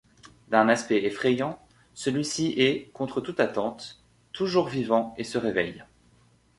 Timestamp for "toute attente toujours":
3.21-4.67